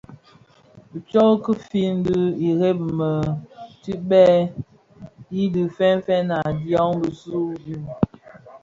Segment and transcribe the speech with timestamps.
[1.07, 2.17] Tsok ki fin dhi
[2.49, 3.11] ireb më
[3.83, 4.49] tidhëk
[5.27, 7.37] bidhi fènfèn a dyaň bisu
[7.75, 7.77] u.